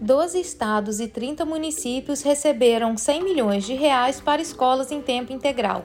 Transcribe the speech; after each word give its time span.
12 0.00 0.40
estados 0.40 1.00
e 1.00 1.08
30 1.08 1.44
municípios 1.44 2.22
receberam 2.22 2.96
100 2.96 3.24
milhões 3.24 3.64
de 3.64 3.74
reais 3.74 4.20
para 4.20 4.40
escolas 4.40 4.92
em 4.92 5.02
tempo 5.02 5.32
integral. 5.32 5.84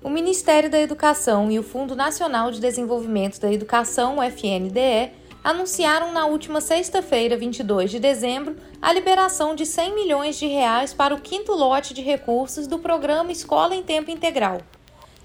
O 0.00 0.08
Ministério 0.08 0.70
da 0.70 0.78
Educação 0.78 1.50
e 1.50 1.58
o 1.58 1.62
Fundo 1.62 1.96
Nacional 1.96 2.52
de 2.52 2.60
Desenvolvimento 2.60 3.40
da 3.40 3.52
Educação, 3.52 4.22
FNDE, 4.22 5.10
anunciaram 5.42 6.12
na 6.12 6.26
última 6.26 6.60
sexta-feira, 6.60 7.36
22 7.36 7.90
de 7.90 7.98
dezembro, 7.98 8.54
a 8.80 8.92
liberação 8.92 9.56
de 9.56 9.66
100 9.66 9.94
milhões 9.94 10.36
de 10.36 10.46
reais 10.46 10.94
para 10.94 11.14
o 11.14 11.20
quinto 11.20 11.52
lote 11.52 11.94
de 11.94 12.00
recursos 12.00 12.68
do 12.68 12.78
programa 12.78 13.32
Escola 13.32 13.74
em 13.74 13.82
Tempo 13.82 14.10
Integral. 14.10 14.60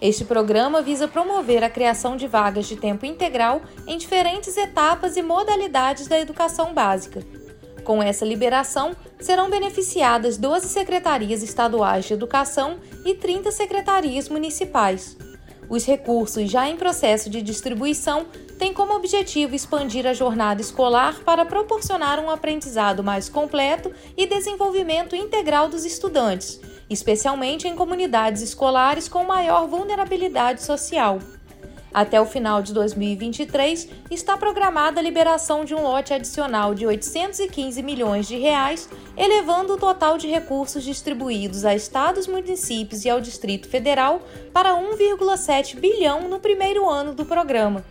Este 0.01 0.25
programa 0.25 0.81
visa 0.81 1.07
promover 1.07 1.63
a 1.63 1.69
criação 1.69 2.17
de 2.17 2.25
vagas 2.25 2.65
de 2.67 2.77
tempo 2.77 3.05
integral 3.05 3.61
em 3.85 3.97
diferentes 3.97 4.57
etapas 4.57 5.17
e 5.17 5.21
modalidades 5.21 6.07
da 6.07 6.19
educação 6.19 6.73
básica. 6.73 7.21
Com 7.89 8.03
essa 8.03 8.23
liberação, 8.23 8.95
serão 9.19 9.49
beneficiadas 9.49 10.37
12 10.37 10.67
secretarias 10.67 11.41
estaduais 11.41 12.05
de 12.05 12.13
educação 12.13 12.77
e 13.03 13.15
30 13.15 13.49
secretarias 13.49 14.29
municipais. 14.29 15.17
Os 15.67 15.87
recursos 15.87 16.51
já 16.51 16.69
em 16.69 16.77
processo 16.77 17.31
de 17.31 17.41
distribuição 17.41 18.27
têm 18.59 18.75
como 18.75 18.93
objetivo 18.93 19.55
expandir 19.55 20.05
a 20.05 20.13
jornada 20.13 20.61
escolar 20.61 21.15
para 21.25 21.43
proporcionar 21.45 22.19
um 22.19 22.29
aprendizado 22.29 23.03
mais 23.03 23.27
completo 23.27 23.91
e 24.15 24.27
desenvolvimento 24.27 25.15
integral 25.15 25.67
dos 25.67 25.83
estudantes, 25.83 26.61
especialmente 26.91 27.67
em 27.67 27.75
comunidades 27.75 28.43
escolares 28.43 29.09
com 29.09 29.23
maior 29.23 29.67
vulnerabilidade 29.67 30.61
social. 30.61 31.17
Até 31.93 32.21
o 32.21 32.25
final 32.25 32.61
de 32.61 32.73
2023, 32.73 33.89
está 34.11 34.37
programada 34.37 34.99
a 34.99 35.03
liberação 35.03 35.65
de 35.65 35.73
um 35.73 35.81
lote 35.81 36.13
adicional 36.13 36.75
de 36.75 36.85
815 36.85 37.81
milhões 37.81 38.27
de 38.27 38.37
reais, 38.37 38.87
elevando 39.17 39.73
o 39.73 39.77
total 39.77 40.17
de 40.17 40.27
recursos 40.27 40.83
distribuídos 40.83 41.65
a 41.65 41.73
estados, 41.73 42.27
municípios 42.27 43.05
e 43.05 43.09
ao 43.09 43.19
Distrito 43.19 43.67
Federal 43.67 44.21
para 44.53 44.75
1,7 44.75 45.79
bilhão 45.79 46.29
no 46.29 46.39
primeiro 46.39 46.87
ano 46.87 47.15
do 47.15 47.25
programa. 47.25 47.83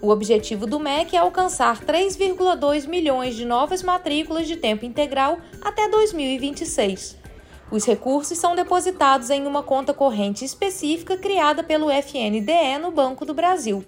O 0.00 0.08
objetivo 0.08 0.66
do 0.66 0.78
MEC 0.78 1.16
é 1.16 1.18
alcançar 1.18 1.84
3,2 1.84 2.86
milhões 2.86 3.34
de 3.34 3.44
novas 3.44 3.82
matrículas 3.82 4.46
de 4.46 4.56
tempo 4.56 4.84
integral 4.84 5.38
até 5.60 5.88
2026. 5.88 7.25
Os 7.70 7.84
recursos 7.84 8.38
são 8.38 8.54
depositados 8.54 9.28
em 9.28 9.44
uma 9.46 9.62
conta 9.62 9.92
corrente 9.92 10.44
específica 10.44 11.16
criada 11.16 11.64
pelo 11.64 11.90
FNDE 11.90 12.78
no 12.80 12.92
Banco 12.92 13.24
do 13.24 13.34
Brasil. 13.34 13.84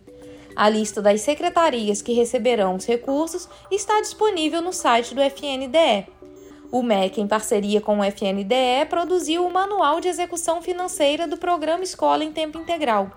A 0.57 0.69
lista 0.69 1.01
das 1.01 1.21
secretarias 1.21 2.03
que 2.03 2.13
receberão 2.13 2.75
os 2.75 2.85
recursos 2.85 3.49
está 3.71 4.01
disponível 4.01 4.61
no 4.61 4.73
site 4.73 5.15
do 5.15 5.21
FNDE. 5.23 6.09
O 6.73 6.83
MEC, 6.83 7.21
em 7.21 7.29
parceria 7.29 7.81
com 7.81 8.01
o 8.01 8.05
FNDE, 8.05 8.87
produziu 8.91 9.47
o 9.47 9.53
Manual 9.53 10.01
de 10.01 10.09
Execução 10.09 10.61
Financeira 10.61 11.29
do 11.29 11.37
Programa 11.37 11.85
Escola 11.85 12.25
em 12.25 12.33
Tempo 12.33 12.59
Integral. 12.59 13.11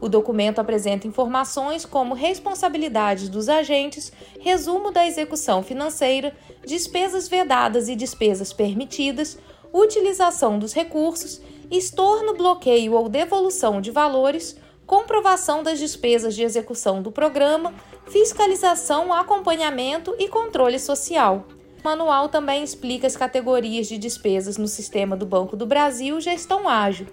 O 0.00 0.08
documento 0.08 0.58
apresenta 0.58 1.06
informações 1.06 1.84
como 1.84 2.14
responsabilidades 2.14 3.28
dos 3.28 3.48
agentes, 3.48 4.12
resumo 4.40 4.90
da 4.90 5.06
execução 5.06 5.62
financeira, 5.62 6.34
despesas 6.66 7.28
vedadas 7.28 7.88
e 7.88 7.94
despesas 7.96 8.52
permitidas, 8.52 9.38
utilização 9.72 10.58
dos 10.58 10.72
recursos, 10.72 11.40
estorno, 11.70 12.34
bloqueio 12.34 12.92
ou 12.92 13.08
devolução 13.08 13.80
de 13.80 13.90
valores, 13.90 14.56
comprovação 14.86 15.62
das 15.62 15.78
despesas 15.78 16.34
de 16.34 16.42
execução 16.42 17.02
do 17.02 17.10
programa, 17.10 17.74
fiscalização, 18.06 19.12
acompanhamento 19.12 20.14
e 20.18 20.28
controle 20.28 20.78
social. 20.78 21.46
O 21.82 21.88
manual 21.88 22.28
também 22.28 22.62
explica 22.62 23.06
as 23.06 23.16
categorias 23.16 23.86
de 23.86 23.98
despesas 23.98 24.56
no 24.56 24.68
sistema 24.68 25.16
do 25.16 25.26
Banco 25.26 25.56
do 25.56 25.66
Brasil 25.66 26.20
Gestão 26.20 26.68
Ágil. 26.68 27.06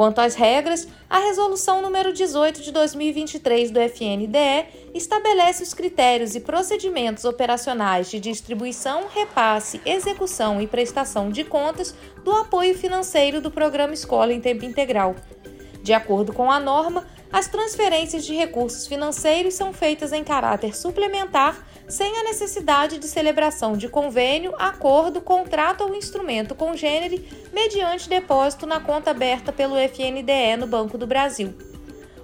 Quanto 0.00 0.18
às 0.20 0.34
regras, 0.34 0.88
a 1.10 1.18
Resolução 1.18 1.82
número 1.82 2.10
18 2.10 2.62
de 2.62 2.72
2023 2.72 3.70
do 3.70 3.78
FNDE 3.80 4.64
estabelece 4.94 5.62
os 5.62 5.74
critérios 5.74 6.34
e 6.34 6.40
procedimentos 6.40 7.26
operacionais 7.26 8.10
de 8.10 8.18
distribuição, 8.18 9.08
repasse, 9.14 9.78
execução 9.84 10.58
e 10.58 10.66
prestação 10.66 11.28
de 11.28 11.44
contas 11.44 11.94
do 12.24 12.32
apoio 12.32 12.74
financeiro 12.74 13.42
do 13.42 13.50
Programa 13.50 13.92
Escola 13.92 14.32
em 14.32 14.40
Tempo 14.40 14.64
Integral. 14.64 15.16
De 15.82 15.92
acordo 15.92 16.32
com 16.32 16.50
a 16.50 16.58
norma, 16.58 17.06
as 17.30 17.48
transferências 17.48 18.24
de 18.24 18.34
recursos 18.34 18.86
financeiros 18.86 19.52
são 19.52 19.70
feitas 19.70 20.14
em 20.14 20.24
caráter 20.24 20.74
suplementar, 20.74 21.62
sem 21.90 22.16
a 22.18 22.24
necessidade 22.24 22.98
de 22.98 23.08
celebração 23.08 23.76
de 23.76 23.88
convênio, 23.88 24.54
acordo, 24.58 25.20
contrato 25.20 25.82
ou 25.82 25.94
instrumento 25.94 26.54
congênere, 26.54 27.28
mediante 27.52 28.08
depósito 28.08 28.66
na 28.66 28.80
conta 28.80 29.10
aberta 29.10 29.52
pelo 29.52 29.76
FNDE 29.76 30.56
no 30.58 30.66
Banco 30.66 30.96
do 30.96 31.06
Brasil. 31.06 31.52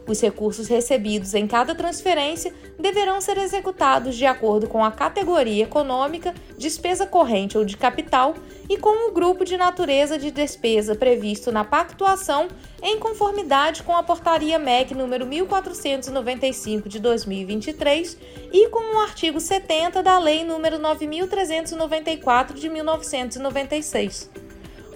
Os 0.07 0.21
recursos 0.21 0.69
recebidos 0.69 1.35
em 1.35 1.47
cada 1.47 1.75
transferência 1.75 2.55
deverão 2.79 3.21
ser 3.21 3.39
executados 3.39 4.15
de 4.15 4.25
acordo 4.25 4.69
com 4.69 4.85
a 4.85 4.93
categoria 4.93 5.65
econômica, 5.65 6.33
despesa 6.57 7.07
corrente 7.07 7.59
ou 7.59 7.65
de 7.65 7.77
capital 7.77 8.35
e 8.69 8.77
com 8.77 9.09
o 9.09 9.13
grupo 9.13 9.45
de 9.45 9.57
natureza 9.57 10.17
de 10.17 10.31
despesa 10.31 10.95
previsto 10.95 11.51
na 11.51 11.65
pactuação, 11.65 12.47
em 12.81 12.99
conformidade 12.99 13.83
com 13.83 13.97
a 13.97 14.03
Portaria 14.03 14.59
MEC 14.59 14.95
número 14.95 15.27
1495 15.27 16.89
de 16.89 17.01
2023 17.01 18.17
e 18.53 18.69
com 18.69 18.97
o 18.97 19.01
artigo 19.01 19.41
70 19.41 20.03
da 20.03 20.19
Lei 20.19 20.45
número 20.45 20.79
9394 20.79 22.57
de 22.57 22.69
1996. 22.69 24.46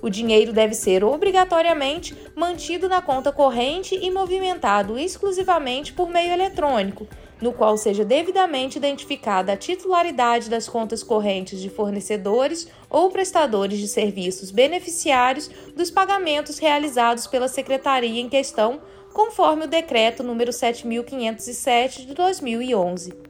O 0.03 0.09
dinheiro 0.09 0.53
deve 0.53 0.75
ser 0.75 1.05
obrigatoriamente 1.05 2.16
mantido 2.34 2.88
na 2.88 3.03
conta 3.03 3.31
corrente 3.31 3.94
e 3.94 4.11
movimentado 4.11 4.99
exclusivamente 4.99 5.93
por 5.93 6.09
meio 6.09 6.33
eletrônico, 6.33 7.06
no 7.41 7.53
qual 7.53 7.77
seja 7.77 8.05
devidamente 8.05 8.78
identificada 8.78 9.53
a 9.53 9.56
titularidade 9.56 10.50
das 10.50 10.69
contas 10.69 11.03
correntes 11.03 11.61
de 11.61 11.71
fornecedores 11.71 12.69
ou 12.88 13.11
prestadores 13.11 13.78
de 13.78 13.88
serviços 13.88 14.50
beneficiários 14.50 15.50
dos 15.75 15.91
pagamentos 15.91 16.59
realizados 16.59 17.27
pela 17.27 17.49
secretaria 17.49 18.21
em 18.21 18.28
questão, 18.28 18.81
conforme 19.12 19.65
o 19.65 19.69
decreto 19.69 20.22
número 20.22 20.53
7507 20.53 22.06
de 22.06 22.15
2011. 22.15 23.29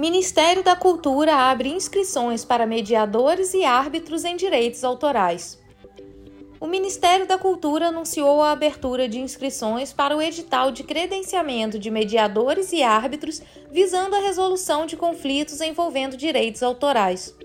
Ministério 0.00 0.64
da 0.64 0.74
Cultura 0.74 1.34
abre 1.34 1.68
inscrições 1.68 2.42
para 2.42 2.64
mediadores 2.64 3.52
e 3.52 3.64
árbitros 3.64 4.24
em 4.24 4.34
direitos 4.34 4.82
autorais. 4.82 5.60
O 6.58 6.66
Ministério 6.66 7.26
da 7.26 7.36
Cultura 7.36 7.88
anunciou 7.88 8.40
a 8.40 8.50
abertura 8.50 9.06
de 9.06 9.20
inscrições 9.20 9.92
para 9.92 10.16
o 10.16 10.22
edital 10.22 10.72
de 10.72 10.84
credenciamento 10.84 11.78
de 11.78 11.90
mediadores 11.90 12.72
e 12.72 12.82
árbitros 12.82 13.42
visando 13.70 14.16
a 14.16 14.20
resolução 14.20 14.86
de 14.86 14.96
conflitos 14.96 15.60
envolvendo 15.60 16.16
direitos 16.16 16.62
autorais. 16.62 17.36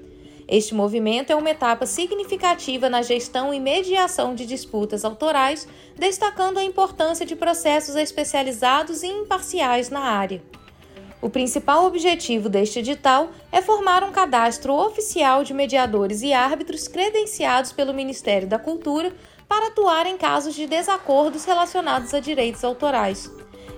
Este 0.48 0.74
movimento 0.74 1.32
é 1.32 1.36
uma 1.36 1.50
etapa 1.50 1.86
significativa 1.86 2.90
na 2.90 3.02
gestão 3.02 3.54
e 3.54 3.60
mediação 3.60 4.34
de 4.34 4.46
disputas 4.46 5.04
autorais, 5.04 5.68
destacando 5.98 6.58
a 6.58 6.64
importância 6.64 7.26
de 7.26 7.36
processos 7.36 7.98
especializados 7.98 9.04
e 9.04 9.08
imparciais 9.08 9.90
na 9.90 10.00
área. 10.00 10.42
O 11.22 11.30
principal 11.30 11.86
objetivo 11.86 12.50
deste 12.50 12.80
edital 12.80 13.30
é 13.52 13.62
formar 13.62 14.04
um 14.04 14.12
cadastro 14.12 14.74
oficial 14.74 15.44
de 15.44 15.54
mediadores 15.54 16.22
e 16.22 16.34
árbitros 16.34 16.88
credenciados 16.88 17.72
pelo 17.72 17.94
Ministério 17.94 18.48
da 18.48 18.60
Cultura 18.60 19.14
para 19.48 19.68
atuar 19.68 20.06
em 20.06 20.18
casos 20.18 20.54
de 20.54 20.68
desacordos 20.68 21.46
relacionados 21.46 22.14
a 22.14 22.20
direitos 22.20 22.64
autorais. 22.64 23.32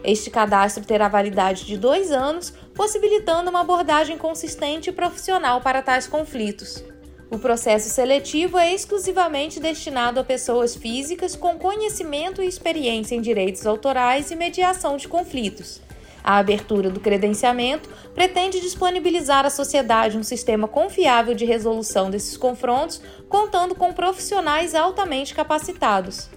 Este 0.03 0.29
cadastro 0.29 0.85
terá 0.85 1.07
validade 1.07 1.65
de 1.65 1.77
dois 1.77 2.11
anos, 2.11 2.53
possibilitando 2.73 3.49
uma 3.49 3.61
abordagem 3.61 4.17
consistente 4.17 4.89
e 4.89 4.93
profissional 4.93 5.61
para 5.61 5.81
tais 5.81 6.07
conflitos. 6.07 6.83
O 7.29 7.37
processo 7.37 7.89
seletivo 7.89 8.57
é 8.57 8.73
exclusivamente 8.73 9.59
destinado 9.59 10.19
a 10.19 10.23
pessoas 10.23 10.75
físicas 10.75 11.35
com 11.35 11.57
conhecimento 11.57 12.41
e 12.41 12.47
experiência 12.47 13.15
em 13.15 13.21
direitos 13.21 13.65
autorais 13.65 14.31
e 14.31 14.35
mediação 14.35 14.95
de 14.95 15.09
conflitos. 15.09 15.81
A 16.23 16.37
abertura 16.37 16.89
do 16.89 16.99
credenciamento 16.99 17.89
pretende 18.13 18.59
disponibilizar 18.59 19.45
à 19.45 19.49
sociedade 19.49 20.17
um 20.17 20.23
sistema 20.23 20.67
confiável 20.67 21.33
de 21.33 21.45
resolução 21.45 22.09
desses 22.09 22.35
confrontos, 22.35 23.01
contando 23.29 23.75
com 23.75 23.93
profissionais 23.93 24.75
altamente 24.75 25.33
capacitados. 25.33 26.29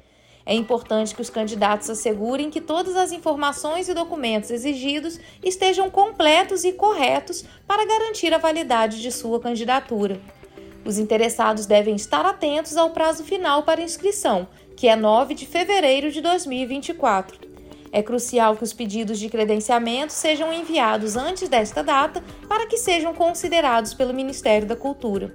É 0.46 0.54
importante 0.54 1.14
que 1.14 1.22
os 1.22 1.30
candidatos 1.30 1.88
assegurem 1.88 2.50
que 2.50 2.60
todas 2.60 2.96
as 2.96 3.12
informações 3.12 3.88
e 3.88 3.94
documentos 3.94 4.50
exigidos 4.50 5.18
estejam 5.42 5.90
completos 5.90 6.64
e 6.64 6.72
corretos 6.72 7.44
para 7.66 7.86
garantir 7.86 8.34
a 8.34 8.38
validade 8.38 9.00
de 9.00 9.10
sua 9.10 9.40
candidatura. 9.40 10.20
Os 10.84 10.98
interessados 10.98 11.64
devem 11.64 11.96
estar 11.96 12.26
atentos 12.26 12.76
ao 12.76 12.90
prazo 12.90 13.24
final 13.24 13.62
para 13.62 13.80
inscrição, 13.80 14.46
que 14.76 14.86
é 14.86 14.94
9 14.94 15.34
de 15.34 15.46
fevereiro 15.46 16.10
de 16.10 16.20
2024. 16.20 17.54
É 17.90 18.02
crucial 18.02 18.54
que 18.56 18.64
os 18.64 18.72
pedidos 18.72 19.18
de 19.18 19.30
credenciamento 19.30 20.12
sejam 20.12 20.52
enviados 20.52 21.16
antes 21.16 21.48
desta 21.48 21.82
data 21.82 22.22
para 22.46 22.66
que 22.66 22.76
sejam 22.76 23.14
considerados 23.14 23.94
pelo 23.94 24.12
Ministério 24.12 24.66
da 24.66 24.76
Cultura. 24.76 25.34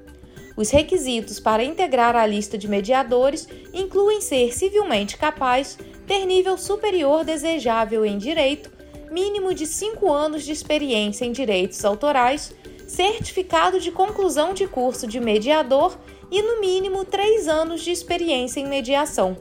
Os 0.59 0.71
requisitos 0.71 1.39
para 1.39 1.63
integrar 1.63 2.17
a 2.17 2.25
lista 2.25 2.57
de 2.57 2.67
mediadores 2.67 3.47
incluem 3.73 4.19
ser 4.19 4.53
civilmente 4.53 5.15
capaz, 5.15 5.77
ter 6.05 6.25
nível 6.25 6.57
superior 6.57 7.23
desejável 7.23 8.05
em 8.05 8.17
direito, 8.17 8.69
mínimo 9.09 9.53
de 9.53 9.65
5 9.65 10.11
anos 10.11 10.43
de 10.43 10.51
experiência 10.51 11.23
em 11.23 11.31
direitos 11.31 11.85
autorais, 11.85 12.53
certificado 12.85 13.79
de 13.79 13.89
conclusão 13.89 14.53
de 14.53 14.67
curso 14.67 15.07
de 15.07 15.21
mediador 15.21 15.97
e, 16.29 16.41
no 16.41 16.59
mínimo, 16.59 17.05
3 17.05 17.47
anos 17.47 17.79
de 17.81 17.91
experiência 17.91 18.59
em 18.59 18.67
mediação. 18.67 19.37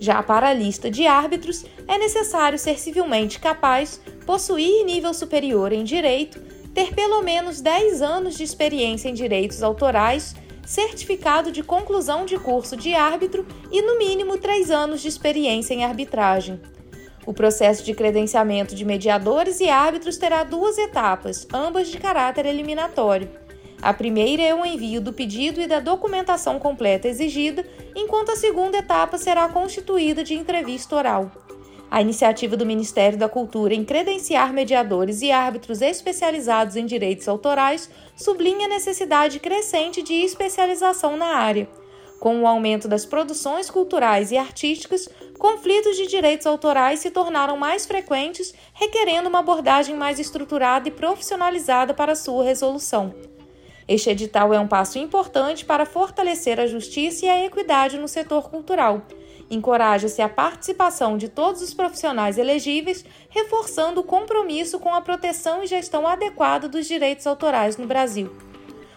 Já 0.00 0.24
para 0.24 0.48
a 0.48 0.54
lista 0.54 0.90
de 0.90 1.06
árbitros, 1.06 1.64
é 1.86 1.96
necessário 1.98 2.58
ser 2.58 2.80
civilmente 2.80 3.38
capaz, 3.38 4.00
possuir 4.26 4.84
nível 4.84 5.14
superior 5.14 5.72
em 5.72 5.84
direito, 5.84 6.40
ter 6.74 6.92
pelo 6.96 7.22
menos 7.22 7.60
10 7.60 8.02
anos 8.02 8.36
de 8.36 8.42
experiência 8.42 9.08
em 9.08 9.14
direitos 9.14 9.62
autorais 9.62 10.34
certificado 10.68 11.50
de 11.50 11.62
conclusão 11.62 12.26
de 12.26 12.38
curso 12.38 12.76
de 12.76 12.94
árbitro 12.94 13.46
e, 13.72 13.80
no 13.80 13.96
mínimo, 13.96 14.36
três 14.36 14.70
anos 14.70 15.00
de 15.00 15.08
experiência 15.08 15.72
em 15.72 15.82
arbitragem. 15.82 16.60
O 17.24 17.32
processo 17.32 17.82
de 17.82 17.94
credenciamento 17.94 18.74
de 18.74 18.84
mediadores 18.84 19.60
e 19.60 19.70
árbitros 19.70 20.18
terá 20.18 20.44
duas 20.44 20.76
etapas, 20.76 21.48
ambas 21.54 21.88
de 21.88 21.96
caráter 21.96 22.44
eliminatório. 22.44 23.30
A 23.80 23.94
primeira 23.94 24.42
é 24.42 24.54
o 24.54 24.62
envio 24.62 25.00
do 25.00 25.10
pedido 25.10 25.58
e 25.58 25.66
da 25.66 25.80
documentação 25.80 26.58
completa 26.58 27.08
exigida, 27.08 27.64
enquanto 27.96 28.32
a 28.32 28.36
segunda 28.36 28.76
etapa 28.76 29.16
será 29.16 29.48
constituída 29.48 30.22
de 30.22 30.34
entrevista 30.34 30.94
oral. 30.94 31.32
A 31.90 32.02
iniciativa 32.02 32.54
do 32.54 32.66
Ministério 32.66 33.18
da 33.18 33.30
Cultura 33.30 33.72
em 33.72 33.82
credenciar 33.82 34.52
mediadores 34.52 35.22
e 35.22 35.32
árbitros 35.32 35.80
especializados 35.80 36.76
em 36.76 36.84
direitos 36.84 37.26
autorais 37.26 37.88
sublinha 38.14 38.66
a 38.66 38.68
necessidade 38.68 39.40
crescente 39.40 40.02
de 40.02 40.12
especialização 40.12 41.16
na 41.16 41.36
área. 41.36 41.66
Com 42.20 42.42
o 42.42 42.46
aumento 42.46 42.88
das 42.88 43.06
produções 43.06 43.70
culturais 43.70 44.30
e 44.30 44.36
artísticas, 44.36 45.08
conflitos 45.38 45.96
de 45.96 46.06
direitos 46.06 46.46
autorais 46.46 47.00
se 47.00 47.10
tornaram 47.10 47.56
mais 47.56 47.86
frequentes, 47.86 48.52
requerendo 48.74 49.28
uma 49.28 49.38
abordagem 49.38 49.96
mais 49.96 50.18
estruturada 50.18 50.88
e 50.88 50.92
profissionalizada 50.92 51.94
para 51.94 52.14
sua 52.14 52.44
resolução. 52.44 53.14
Este 53.86 54.10
edital 54.10 54.52
é 54.52 54.60
um 54.60 54.68
passo 54.68 54.98
importante 54.98 55.64
para 55.64 55.86
fortalecer 55.86 56.60
a 56.60 56.66
justiça 56.66 57.24
e 57.24 57.28
a 57.30 57.46
equidade 57.46 57.96
no 57.96 58.08
setor 58.08 58.50
cultural 58.50 59.06
Encoraja-se 59.50 60.20
a 60.20 60.28
participação 60.28 61.16
de 61.16 61.28
todos 61.28 61.62
os 61.62 61.72
profissionais 61.72 62.36
elegíveis, 62.36 63.02
reforçando 63.30 64.00
o 64.00 64.04
compromisso 64.04 64.78
com 64.78 64.94
a 64.94 65.00
proteção 65.00 65.62
e 65.62 65.66
gestão 65.66 66.06
adequada 66.06 66.68
dos 66.68 66.86
direitos 66.86 67.26
autorais 67.26 67.74
no 67.76 67.86
Brasil. 67.86 68.30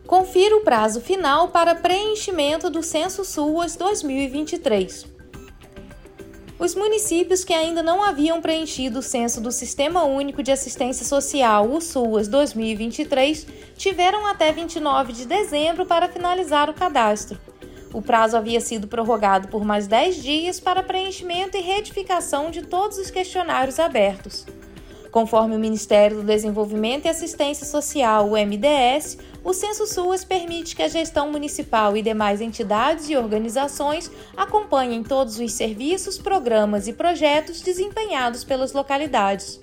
Confira 0.06 0.56
o 0.56 0.62
prazo 0.62 1.00
final 1.00 1.48
para 1.48 1.74
preenchimento 1.74 2.68
do 2.68 2.82
Censo 2.82 3.24
SUAS 3.24 3.76
2023. 3.76 5.06
Os 6.60 6.74
municípios 6.74 7.42
que 7.42 7.54
ainda 7.54 7.82
não 7.82 8.02
haviam 8.04 8.38
preenchido 8.42 8.98
o 8.98 9.02
censo 9.02 9.40
do 9.40 9.50
Sistema 9.50 10.04
Único 10.04 10.42
de 10.42 10.52
Assistência 10.52 11.06
Social, 11.06 11.70
o 11.70 11.80
SUAS 11.80 12.28
2023, 12.28 13.46
tiveram 13.78 14.26
até 14.26 14.52
29 14.52 15.14
de 15.14 15.26
dezembro 15.26 15.86
para 15.86 16.06
finalizar 16.06 16.68
o 16.68 16.74
cadastro. 16.74 17.40
O 17.92 18.00
prazo 18.00 18.36
havia 18.36 18.60
sido 18.60 18.86
prorrogado 18.86 19.48
por 19.48 19.64
mais 19.64 19.88
10 19.88 20.16
dias 20.22 20.60
para 20.60 20.82
preenchimento 20.82 21.56
e 21.56 21.60
retificação 21.60 22.50
de 22.50 22.62
todos 22.62 22.98
os 22.98 23.10
questionários 23.10 23.80
abertos. 23.80 24.46
Conforme 25.10 25.56
o 25.56 25.58
Ministério 25.58 26.18
do 26.18 26.22
Desenvolvimento 26.22 27.06
e 27.06 27.08
Assistência 27.08 27.66
Social, 27.66 28.28
o 28.28 28.36
MDS, 28.36 29.18
o 29.42 29.52
Censo 29.52 29.84
SUAS 29.84 30.24
permite 30.24 30.76
que 30.76 30.84
a 30.84 30.88
gestão 30.88 31.32
municipal 31.32 31.96
e 31.96 32.02
demais 32.02 32.40
entidades 32.40 33.10
e 33.10 33.16
organizações 33.16 34.08
acompanhem 34.36 35.02
todos 35.02 35.40
os 35.40 35.52
serviços, 35.52 36.16
programas 36.16 36.86
e 36.86 36.92
projetos 36.92 37.60
desempenhados 37.60 38.44
pelas 38.44 38.72
localidades. 38.72 39.58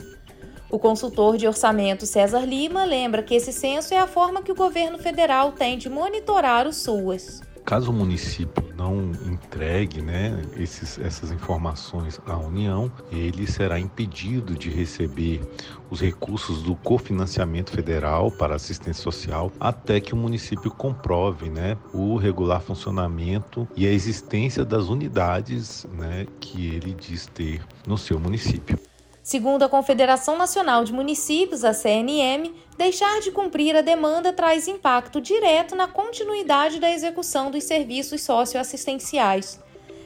O 0.69 0.77
consultor 0.77 1.37
de 1.37 1.47
orçamento 1.47 2.05
César 2.05 2.41
Lima 2.41 2.83
lembra 2.83 3.23
que 3.23 3.33
esse 3.33 3.53
censo 3.53 3.93
é 3.93 3.97
a 3.97 4.05
forma 4.05 4.41
que 4.41 4.51
o 4.51 4.55
governo 4.55 4.97
federal 4.97 5.53
tem 5.53 5.77
de 5.77 5.89
monitorar 5.89 6.67
o 6.67 6.73
SUAS. 6.73 7.46
Caso 7.67 7.91
o 7.91 7.93
município 7.93 8.63
não 8.77 9.11
entregue 9.25 10.01
né, 10.01 10.41
esses, 10.55 10.97
essas 10.99 11.33
informações 11.33 12.17
à 12.25 12.37
União, 12.37 12.89
ele 13.11 13.45
será 13.45 13.77
impedido 13.77 14.55
de 14.55 14.69
receber 14.69 15.41
os 15.89 15.99
recursos 15.99 16.63
do 16.63 16.77
cofinanciamento 16.77 17.71
federal 17.71 18.31
para 18.31 18.55
assistência 18.55 19.03
social 19.03 19.51
até 19.59 19.99
que 19.99 20.13
o 20.13 20.17
município 20.17 20.71
comprove 20.71 21.49
né, 21.49 21.77
o 21.93 22.15
regular 22.15 22.61
funcionamento 22.61 23.67
e 23.75 23.85
a 23.85 23.91
existência 23.91 24.63
das 24.63 24.87
unidades 24.87 25.85
né, 25.91 26.25
que 26.39 26.67
ele 26.67 26.93
diz 26.93 27.25
ter 27.25 27.61
no 27.85 27.97
seu 27.97 28.17
município. 28.17 28.79
Segundo 29.27 29.63
a 29.63 29.67
Confederação 29.67 30.37
Nacional 30.37 30.85
de 30.85 30.93
Municípios, 30.93 31.65
a 31.65 31.73
CNM, 31.73 32.49
deixar 32.77 33.19
de 33.19 33.29
cumprir 33.29 33.75
a 33.75 33.81
demanda 33.81 34.31
traz 34.31 34.69
impacto 34.69 35.19
direto 35.19 35.75
na 35.75 35.85
continuidade 35.85 36.79
da 36.79 36.89
execução 36.89 37.51
dos 37.51 37.65
serviços 37.65 38.21
socioassistenciais. 38.21 39.59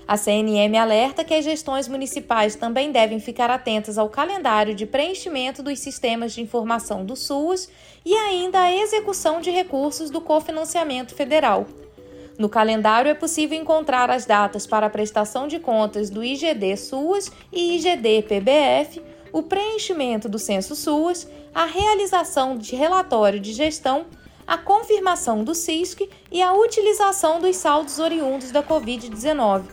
A 0.07 0.17
CNM 0.17 0.75
alerta 0.75 1.23
que 1.23 1.35
as 1.35 1.45
gestões 1.45 1.87
municipais 1.87 2.55
também 2.55 2.91
devem 2.91 3.19
ficar 3.19 3.51
atentas 3.51 3.99
ao 3.99 4.09
calendário 4.09 4.73
de 4.73 4.87
preenchimento 4.87 5.61
dos 5.61 5.77
sistemas 5.77 6.33
de 6.33 6.41
informação 6.41 7.05
do 7.05 7.15
SUAS 7.15 7.69
e 8.03 8.15
ainda 8.15 8.59
à 8.59 8.75
execução 8.75 9.39
de 9.39 9.51
recursos 9.51 10.09
do 10.09 10.19
cofinanciamento 10.19 11.13
federal. 11.13 11.67
No 12.39 12.49
calendário 12.49 13.07
é 13.07 13.13
possível 13.13 13.55
encontrar 13.55 14.09
as 14.09 14.25
datas 14.25 14.65
para 14.65 14.87
a 14.87 14.89
prestação 14.89 15.47
de 15.47 15.59
contas 15.59 16.09
do 16.09 16.23
IGD 16.23 16.75
SUAS 16.75 17.31
e 17.51 17.75
IGD 17.75 18.23
PBF, 18.23 19.10
o 19.31 19.43
preenchimento 19.43 20.27
do 20.27 20.37
censo 20.37 20.75
SUAS, 20.75 21.27
a 21.53 21.65
realização 21.65 22.57
de 22.57 22.75
relatório 22.75 23.39
de 23.39 23.53
gestão, 23.53 24.05
a 24.45 24.57
confirmação 24.57 25.43
do 25.43 25.55
CISC 25.55 26.09
e 26.31 26.41
a 26.41 26.53
utilização 26.53 27.39
dos 27.39 27.55
saldos 27.55 27.99
oriundos 27.99 28.51
da 28.51 28.61
Covid-19. 28.61 29.63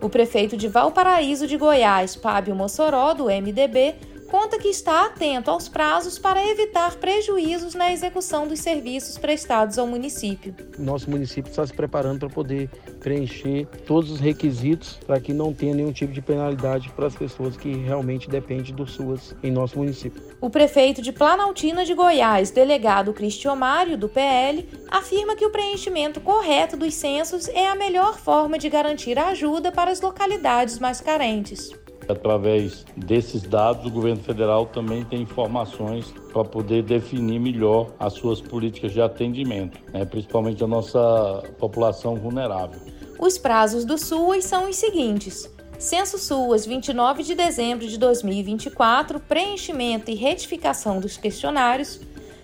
O 0.00 0.08
prefeito 0.08 0.56
de 0.56 0.68
Valparaíso 0.68 1.46
de 1.46 1.56
Goiás, 1.56 2.14
Fábio 2.14 2.54
Mossoró, 2.54 3.14
do 3.14 3.26
MDB, 3.26 3.94
conta 4.32 4.58
que 4.58 4.68
está 4.68 5.04
atento 5.04 5.50
aos 5.50 5.68
prazos 5.68 6.18
para 6.18 6.42
evitar 6.48 6.96
prejuízos 6.96 7.74
na 7.74 7.92
execução 7.92 8.48
dos 8.48 8.60
serviços 8.60 9.18
prestados 9.18 9.76
ao 9.76 9.86
município. 9.86 10.54
Nosso 10.78 11.10
município 11.10 11.50
está 11.50 11.66
se 11.66 11.74
preparando 11.74 12.20
para 12.20 12.30
poder 12.30 12.70
preencher 12.98 13.66
todos 13.84 14.10
os 14.10 14.20
requisitos 14.20 14.98
para 15.06 15.20
que 15.20 15.34
não 15.34 15.52
tenha 15.52 15.74
nenhum 15.74 15.92
tipo 15.92 16.14
de 16.14 16.22
penalidade 16.22 16.88
para 16.96 17.08
as 17.08 17.14
pessoas 17.14 17.58
que 17.58 17.74
realmente 17.74 18.26
dependem 18.26 18.74
do 18.74 18.86
SUAS 18.86 19.34
em 19.42 19.50
nosso 19.50 19.76
município. 19.76 20.22
O 20.40 20.48
prefeito 20.48 21.02
de 21.02 21.12
Planaltina 21.12 21.84
de 21.84 21.92
Goiás, 21.92 22.50
delegado 22.50 23.12
Cristian 23.12 23.56
Mário, 23.56 23.98
do 23.98 24.08
PL, 24.08 24.66
afirma 24.88 25.36
que 25.36 25.44
o 25.44 25.50
preenchimento 25.50 26.22
correto 26.22 26.74
dos 26.74 26.94
censos 26.94 27.48
é 27.48 27.68
a 27.68 27.74
melhor 27.74 28.16
forma 28.16 28.58
de 28.58 28.70
garantir 28.70 29.18
ajuda 29.18 29.70
para 29.70 29.90
as 29.90 30.00
localidades 30.00 30.78
mais 30.78 31.02
carentes. 31.02 31.81
Através 32.08 32.84
desses 32.96 33.42
dados, 33.42 33.86
o 33.86 33.90
governo 33.90 34.22
federal 34.22 34.66
também 34.66 35.04
tem 35.04 35.22
informações 35.22 36.12
para 36.32 36.44
poder 36.44 36.82
definir 36.82 37.38
melhor 37.38 37.92
as 37.98 38.14
suas 38.14 38.40
políticas 38.40 38.92
de 38.92 39.00
atendimento, 39.00 39.78
né, 39.92 40.04
principalmente 40.04 40.62
a 40.64 40.66
nossa 40.66 41.42
população 41.58 42.16
vulnerável. 42.16 42.80
Os 43.18 43.38
prazos 43.38 43.84
do 43.84 43.96
SUAS 43.96 44.44
são 44.44 44.68
os 44.68 44.76
seguintes: 44.76 45.48
Censo 45.78 46.18
SUAS, 46.18 46.66
29 46.66 47.22
de 47.22 47.34
dezembro 47.34 47.86
de 47.86 47.96
2024, 47.98 49.20
preenchimento 49.20 50.10
e 50.10 50.14
retificação 50.14 50.98
dos 50.98 51.16
questionários. 51.16 52.00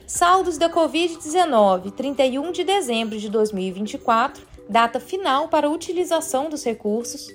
Saldos 0.07 0.57
da 0.57 0.71
Covid-19, 0.71 1.93
31 1.93 2.51
de 2.51 2.65
dezembro 2.65 3.19
de 3.19 3.29
2024, 3.29 4.43
data 4.67 4.99
final 4.99 5.49
para 5.49 5.69
utilização 5.69 6.49
dos 6.49 6.65
recursos 6.65 7.29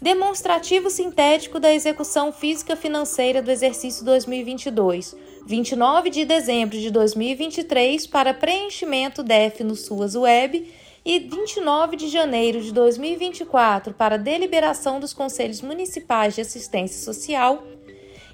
demonstrativo 0.00 0.88
sintético 0.88 1.60
da 1.60 1.74
execução 1.74 2.32
física 2.32 2.74
financeira 2.74 3.42
do 3.42 3.50
exercício 3.50 4.04
2022, 4.04 5.14
29 5.46 6.08
de 6.08 6.24
dezembro 6.24 6.78
de 6.78 6.90
2023 6.90 8.06
para 8.06 8.32
preenchimento 8.32 9.22
DEF 9.22 9.62
no 9.62 9.76
SUAS 9.76 10.16
Web 10.16 10.72
e 11.04 11.18
29 11.18 11.96
de 11.96 12.08
janeiro 12.08 12.62
de 12.62 12.72
2024 12.72 13.92
para 13.92 14.16
deliberação 14.16 14.98
dos 14.98 15.12
Conselhos 15.12 15.60
Municipais 15.60 16.34
de 16.34 16.40
Assistência 16.40 17.04
Social, 17.04 17.62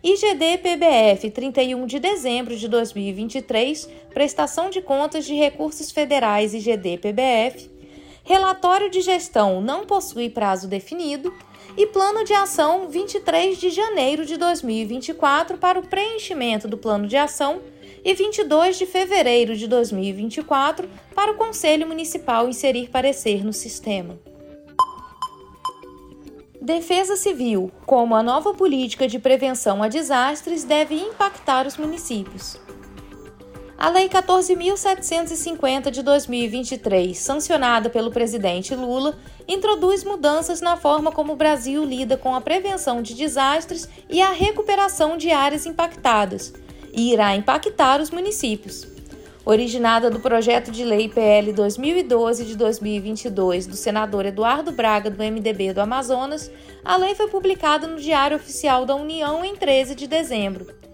IGD 0.04 0.58
PBF 0.58 1.30
31 1.30 1.84
de 1.86 1.98
dezembro 1.98 2.56
de 2.56 2.68
2023, 2.68 3.88
prestação 4.14 4.70
de 4.70 4.80
contas 4.80 5.24
de 5.24 5.34
recursos 5.34 5.90
federais 5.90 6.54
IGD 6.54 6.98
PBF, 6.98 7.70
relatório 8.22 8.88
de 8.88 9.00
gestão 9.00 9.60
não 9.60 9.84
possui 9.84 10.30
prazo 10.30 10.68
definido, 10.68 11.32
e 11.76 11.86
Plano 11.86 12.24
de 12.24 12.32
Ação 12.32 12.88
23 12.88 13.58
de 13.58 13.70
janeiro 13.70 14.24
de 14.24 14.36
2024 14.36 15.58
para 15.58 15.78
o 15.78 15.86
preenchimento 15.86 16.66
do 16.66 16.78
Plano 16.78 17.06
de 17.06 17.16
Ação 17.16 17.60
e 18.02 18.14
22 18.14 18.78
de 18.78 18.86
fevereiro 18.86 19.54
de 19.54 19.66
2024 19.68 20.88
para 21.14 21.32
o 21.32 21.36
Conselho 21.36 21.86
Municipal 21.86 22.48
inserir 22.48 22.88
parecer 22.88 23.44
no 23.44 23.52
sistema. 23.52 24.18
Defesa 26.62 27.14
Civil, 27.14 27.70
como 27.84 28.14
a 28.14 28.22
nova 28.22 28.54
política 28.54 29.06
de 29.06 29.18
prevenção 29.18 29.82
a 29.82 29.88
desastres 29.88 30.64
deve 30.64 30.94
impactar 30.94 31.66
os 31.66 31.76
municípios. 31.76 32.58
A 33.78 33.90
Lei 33.90 34.08
14.750 34.08 35.90
de 35.90 36.02
2023, 36.02 37.16
sancionada 37.18 37.90
pelo 37.90 38.10
presidente 38.10 38.74
Lula, 38.74 39.14
introduz 39.46 40.02
mudanças 40.02 40.62
na 40.62 40.78
forma 40.78 41.12
como 41.12 41.34
o 41.34 41.36
Brasil 41.36 41.84
lida 41.84 42.16
com 42.16 42.34
a 42.34 42.40
prevenção 42.40 43.02
de 43.02 43.14
desastres 43.14 43.86
e 44.08 44.22
a 44.22 44.30
recuperação 44.30 45.18
de 45.18 45.30
áreas 45.30 45.66
impactadas, 45.66 46.54
e 46.90 47.12
irá 47.12 47.36
impactar 47.36 48.00
os 48.00 48.10
municípios. 48.10 48.86
Originada 49.44 50.08
do 50.08 50.20
projeto 50.20 50.70
de 50.70 50.82
lei 50.82 51.10
PL 51.10 51.52
2012 51.52 52.46
de 52.46 52.56
2022 52.56 53.66
do 53.66 53.76
senador 53.76 54.24
Eduardo 54.24 54.72
Braga, 54.72 55.10
do 55.10 55.22
MDB 55.22 55.74
do 55.74 55.82
Amazonas, 55.82 56.50
a 56.82 56.96
lei 56.96 57.14
foi 57.14 57.28
publicada 57.28 57.86
no 57.86 58.00
Diário 58.00 58.38
Oficial 58.38 58.86
da 58.86 58.94
União 58.94 59.44
em 59.44 59.54
13 59.54 59.94
de 59.94 60.06
dezembro. 60.06 60.85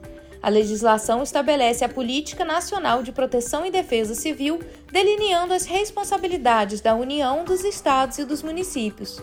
A 0.42 0.48
legislação 0.48 1.22
estabelece 1.22 1.84
a 1.84 1.88
Política 1.88 2.44
Nacional 2.44 3.00
de 3.02 3.12
Proteção 3.12 3.64
e 3.64 3.70
Defesa 3.70 4.12
Civil, 4.12 4.58
delineando 4.90 5.54
as 5.54 5.64
responsabilidades 5.64 6.80
da 6.80 6.96
União, 6.96 7.44
dos 7.44 7.62
estados 7.62 8.18
e 8.18 8.24
dos 8.24 8.42
municípios. 8.42 9.22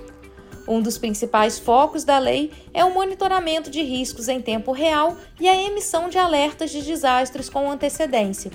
Um 0.66 0.82
dos 0.82 0.98
principais 0.98 1.60
focos 1.60 2.06
da 2.06 2.18
lei 2.20 2.52
é 2.74 2.86
o 2.86 2.94
monitoramento 2.94 3.70
de 3.70 3.82
riscos 3.82 4.30
em 4.30 4.40
tempo 4.40 4.72
real 4.72 5.18
e 5.42 5.50
a 5.50 5.62
emissão 5.62 6.08
de 6.08 6.18
alertas 6.18 6.72
de 6.72 6.82
desastres 6.82 7.50
com 7.50 7.70
antecedência. 7.70 8.52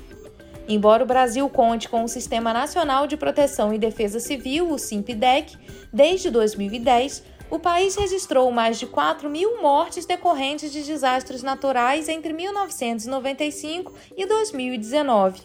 Embora 0.66 1.04
o 1.04 1.06
Brasil 1.06 1.46
conte 1.50 1.88
com 1.90 2.02
o 2.04 2.08
Sistema 2.08 2.52
Nacional 2.54 3.06
de 3.06 3.18
Proteção 3.18 3.74
e 3.74 3.78
Defesa 3.78 4.18
Civil, 4.18 4.70
o 4.70 4.78
SIMPDEC, 4.78 5.58
desde 5.92 6.30
2010, 6.30 7.22
o 7.50 7.58
país 7.58 7.94
registrou 7.94 8.50
mais 8.50 8.78
de 8.78 8.86
4 8.86 9.28
mil 9.28 9.60
mortes 9.62 10.06
decorrentes 10.06 10.72
de 10.72 10.82
desastres 10.82 11.42
naturais 11.42 12.08
entre 12.08 12.32
1995 12.32 13.92
e 14.16 14.26
2019. 14.26 15.42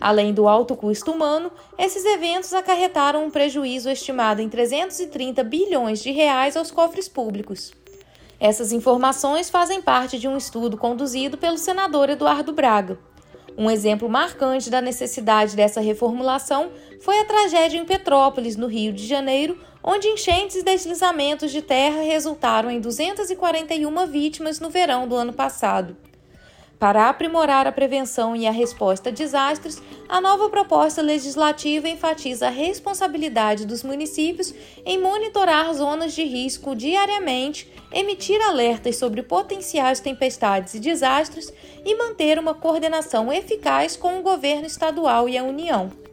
Além 0.00 0.34
do 0.34 0.46
alto 0.46 0.76
custo 0.76 1.12
humano, 1.12 1.50
esses 1.78 2.04
eventos 2.04 2.52
acarretaram 2.52 3.24
um 3.24 3.30
prejuízo 3.30 3.88
estimado 3.88 4.42
em 4.42 4.48
330 4.48 5.42
bilhões 5.44 6.02
de 6.02 6.10
reais 6.10 6.56
aos 6.56 6.70
cofres 6.70 7.08
públicos. 7.08 7.72
Essas 8.38 8.72
informações 8.72 9.48
fazem 9.48 9.80
parte 9.80 10.18
de 10.18 10.28
um 10.28 10.36
estudo 10.36 10.76
conduzido 10.76 11.38
pelo 11.38 11.56
senador 11.56 12.10
Eduardo 12.10 12.52
Braga. 12.52 12.98
Um 13.56 13.70
exemplo 13.70 14.08
marcante 14.08 14.68
da 14.68 14.80
necessidade 14.80 15.54
dessa 15.54 15.80
reformulação 15.80 16.70
foi 17.00 17.20
a 17.20 17.24
tragédia 17.24 17.78
em 17.78 17.84
Petrópolis, 17.84 18.56
no 18.56 18.66
Rio 18.66 18.92
de 18.92 19.06
Janeiro, 19.06 19.56
onde 19.84 20.08
enchentes 20.08 20.56
e 20.56 20.62
deslizamentos 20.62 21.52
de 21.52 21.60
terra 21.60 22.00
resultaram 22.00 22.70
em 22.70 22.80
241 22.80 24.06
vítimas 24.06 24.58
no 24.58 24.70
verão 24.70 25.06
do 25.06 25.14
ano 25.14 25.32
passado. 25.32 25.94
Para 26.78 27.08
aprimorar 27.08 27.66
a 27.66 27.72
prevenção 27.72 28.34
e 28.34 28.46
a 28.46 28.50
resposta 28.50 29.10
a 29.10 29.12
desastres, 29.12 29.80
a 30.08 30.20
nova 30.20 30.48
proposta 30.48 31.00
legislativa 31.00 31.88
enfatiza 31.88 32.48
a 32.48 32.50
responsabilidade 32.50 33.64
dos 33.64 33.82
municípios 33.82 34.52
em 34.84 35.00
monitorar 35.00 35.72
zonas 35.72 36.14
de 36.14 36.24
risco 36.24 36.74
diariamente, 36.74 37.72
emitir 37.92 38.40
alertas 38.42 38.96
sobre 38.96 39.22
potenciais 39.22 40.00
tempestades 40.00 40.74
e 40.74 40.80
desastres 40.80 41.52
e 41.84 41.94
manter 41.94 42.38
uma 42.38 42.54
coordenação 42.54 43.32
eficaz 43.32 43.96
com 43.96 44.18
o 44.18 44.22
governo 44.22 44.66
estadual 44.66 45.28
e 45.28 45.38
a 45.38 45.44
União. 45.44 46.03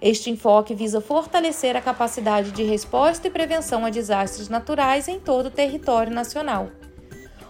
Este 0.00 0.30
enfoque 0.30 0.74
visa 0.74 1.00
fortalecer 1.00 1.76
a 1.76 1.80
capacidade 1.80 2.52
de 2.52 2.62
resposta 2.62 3.26
e 3.26 3.30
prevenção 3.30 3.84
a 3.84 3.90
desastres 3.90 4.48
naturais 4.48 5.08
em 5.08 5.18
todo 5.18 5.46
o 5.46 5.50
território 5.50 6.12
nacional. 6.12 6.68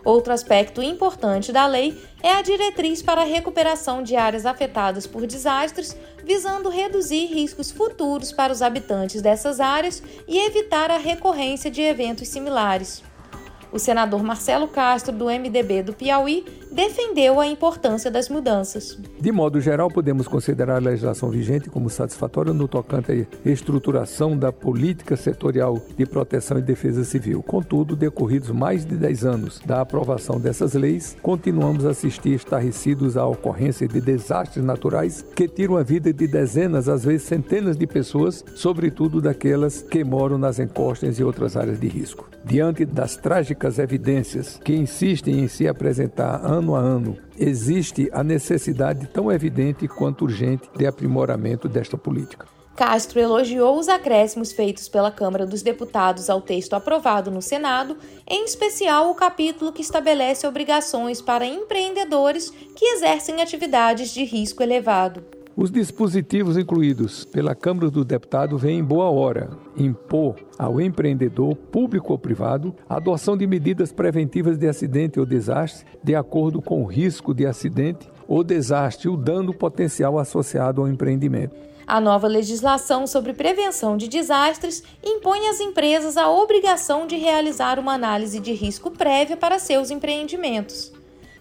Outro 0.04 0.32
aspecto 0.32 0.82
importante 0.82 1.52
da 1.52 1.66
lei 1.66 2.00
é 2.22 2.32
a 2.32 2.40
diretriz 2.40 3.02
para 3.02 3.20
a 3.20 3.26
recuperação 3.26 4.02
de 4.02 4.16
áreas 4.16 4.46
afetadas 4.46 5.06
por 5.06 5.26
desastres, 5.26 5.94
visando 6.24 6.70
reduzir 6.70 7.26
riscos 7.26 7.70
futuros 7.70 8.32
para 8.32 8.52
os 8.52 8.62
habitantes 8.62 9.20
dessas 9.20 9.60
áreas 9.60 10.02
e 10.26 10.38
evitar 10.38 10.90
a 10.90 10.96
recorrência 10.96 11.70
de 11.70 11.82
eventos 11.82 12.28
similares. 12.28 13.02
O 13.70 13.78
senador 13.78 14.22
Marcelo 14.22 14.66
Castro, 14.66 15.12
do 15.14 15.26
MDB 15.26 15.82
do 15.82 15.92
Piauí, 15.92 16.44
defendeu 16.72 17.38
a 17.38 17.46
importância 17.46 18.10
das 18.10 18.28
mudanças. 18.28 18.98
De 19.20 19.30
modo 19.30 19.60
geral, 19.60 19.90
podemos 19.90 20.26
considerar 20.26 20.76
a 20.76 20.80
legislação 20.80 21.28
vigente 21.28 21.68
como 21.68 21.90
satisfatória 21.90 22.52
no 22.52 22.66
tocante 22.66 23.26
à 23.44 23.48
estruturação 23.48 24.36
da 24.36 24.50
política 24.50 25.16
setorial 25.16 25.82
de 25.96 26.06
proteção 26.06 26.58
e 26.58 26.62
defesa 26.62 27.04
civil. 27.04 27.42
Contudo, 27.42 27.94
decorridos 27.94 28.50
mais 28.50 28.86
de 28.86 28.96
10 28.96 29.24
anos 29.24 29.60
da 29.64 29.82
aprovação 29.82 30.40
dessas 30.40 30.72
leis, 30.72 31.16
continuamos 31.22 31.84
a 31.84 31.90
assistir 31.90 32.34
estarrecidos 32.34 33.16
à 33.16 33.26
ocorrência 33.26 33.86
de 33.86 34.00
desastres 34.00 34.64
naturais 34.64 35.24
que 35.34 35.46
tiram 35.46 35.76
a 35.76 35.82
vida 35.82 36.12
de 36.12 36.26
dezenas, 36.26 36.88
às 36.88 37.04
vezes 37.04 37.26
centenas 37.26 37.76
de 37.76 37.86
pessoas, 37.86 38.44
sobretudo 38.54 39.20
daquelas 39.20 39.82
que 39.82 40.02
moram 40.04 40.38
nas 40.38 40.58
encostas 40.58 41.18
e 41.18 41.24
outras 41.24 41.56
áreas 41.56 41.78
de 41.78 41.88
risco. 41.88 42.28
Diante 42.44 42.84
das 42.84 43.16
trágicas 43.16 43.57
evidências 43.78 44.60
que 44.64 44.74
insistem 44.74 45.40
em 45.40 45.48
se 45.48 45.66
apresentar 45.66 46.40
ano 46.44 46.76
a 46.76 46.78
ano, 46.78 47.16
existe 47.36 48.08
a 48.12 48.22
necessidade 48.22 49.06
tão 49.08 49.32
evidente 49.32 49.88
quanto 49.88 50.24
urgente 50.24 50.68
de 50.76 50.86
aprimoramento 50.86 51.68
desta 51.68 51.98
política. 51.98 52.46
Castro 52.78 53.18
elogiou 53.18 53.76
os 53.76 53.88
acréscimos 53.88 54.52
feitos 54.52 54.88
pela 54.88 55.10
Câmara 55.10 55.44
dos 55.44 55.62
Deputados 55.62 56.30
ao 56.30 56.40
texto 56.40 56.74
aprovado 56.74 57.28
no 57.28 57.42
Senado, 57.42 57.96
em 58.24 58.44
especial 58.44 59.10
o 59.10 59.16
capítulo 59.16 59.72
que 59.72 59.82
estabelece 59.82 60.46
obrigações 60.46 61.20
para 61.20 61.44
empreendedores 61.44 62.50
que 62.76 62.84
exercem 62.84 63.42
atividades 63.42 64.14
de 64.14 64.22
risco 64.22 64.62
elevado. 64.62 65.24
Os 65.60 65.72
dispositivos 65.72 66.56
incluídos 66.56 67.24
pela 67.24 67.52
Câmara 67.52 67.90
dos 67.90 68.04
Deputados 68.04 68.62
vêm 68.62 68.78
em 68.78 68.84
boa 68.84 69.10
hora 69.10 69.50
impor 69.76 70.36
ao 70.56 70.80
empreendedor, 70.80 71.56
público 71.56 72.12
ou 72.12 72.18
privado, 72.18 72.72
a 72.88 72.94
adoção 72.94 73.36
de 73.36 73.44
medidas 73.44 73.90
preventivas 73.90 74.56
de 74.56 74.68
acidente 74.68 75.18
ou 75.18 75.26
desastre 75.26 75.84
de 76.00 76.14
acordo 76.14 76.62
com 76.62 76.80
o 76.80 76.86
risco 76.86 77.34
de 77.34 77.44
acidente 77.44 78.08
ou 78.28 78.44
desastre 78.44 79.08
o 79.08 79.16
dano 79.16 79.52
potencial 79.52 80.16
associado 80.16 80.80
ao 80.80 80.86
empreendimento. 80.86 81.56
A 81.84 82.00
nova 82.00 82.28
legislação 82.28 83.04
sobre 83.04 83.32
prevenção 83.32 83.96
de 83.96 84.06
desastres 84.06 84.84
impõe 85.02 85.48
às 85.48 85.58
empresas 85.58 86.16
a 86.16 86.30
obrigação 86.30 87.04
de 87.04 87.16
realizar 87.16 87.80
uma 87.80 87.94
análise 87.94 88.38
de 88.38 88.52
risco 88.52 88.92
prévia 88.92 89.36
para 89.36 89.58
seus 89.58 89.90
empreendimentos. 89.90 90.92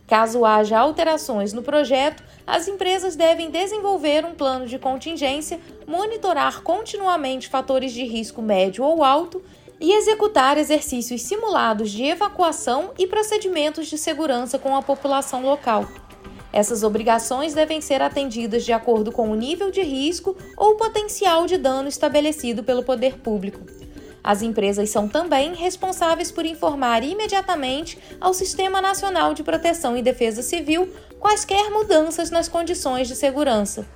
Caso 0.08 0.46
haja 0.46 0.80
alterações 0.80 1.52
no 1.52 1.62
projeto, 1.62 2.24
as 2.46 2.66
empresas 2.66 3.18
devem 3.18 3.52
desenvolver 3.52 4.24
um 4.24 4.34
plano 4.34 4.66
de 4.66 4.80
contingência, 4.80 5.60
monitorar 5.86 6.62
continuamente 6.64 7.50
fatores 7.50 7.92
de 7.92 8.06
risco 8.06 8.42
médio 8.42 8.86
ou 8.86 9.04
alto 9.04 9.44
e 9.82 9.92
executar 9.92 10.58
exercícios 10.58 11.24
simulados 11.24 11.92
de 11.92 12.06
evacuação 12.06 12.92
e 12.98 13.06
procedimentos 13.06 13.88
de 13.88 13.98
segurança 13.98 14.58
com 14.58 14.76
a 14.78 14.82
população 14.82 15.44
local. 15.44 15.86
Essas 16.54 16.84
obrigações 16.84 17.54
devem 17.54 17.82
ser 17.82 18.02
atendidas 18.02 18.64
de 18.64 18.72
acordo 18.72 19.12
com 19.12 19.30
o 19.30 19.36
nível 19.36 19.70
de 19.70 19.82
risco 19.82 20.38
ou 20.56 20.76
potencial 20.76 21.46
de 21.46 21.58
dano 21.58 21.90
estabelecido 21.90 22.64
pelo 22.64 22.82
poder 22.82 23.18
público. 23.18 23.60
As 24.28 24.42
empresas 24.42 24.90
são 24.90 25.08
também 25.08 25.54
responsáveis 25.54 26.34
por 26.34 26.46
informar 26.46 27.02
imediatamente 27.02 27.98
ao 28.20 28.34
Sistema 28.34 28.82
Nacional 28.82 29.34
de 29.34 29.42
Proteção 29.42 29.96
e 29.96 30.02
Defesa 30.02 30.42
Civil 30.42 30.94
quaisquer 31.18 31.72
mudanças 31.72 32.30
nas 32.30 32.50
condições 32.50 33.08
de 33.08 33.16
segurança. 33.16 33.88